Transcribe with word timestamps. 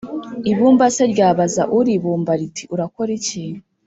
ibumba 0.51 0.85
se 0.95 1.03
ryabaza 1.13 1.63
uribumba, 1.77 2.31
riti 2.39 2.63
«urakora 2.73 3.11
iki?», 3.19 3.43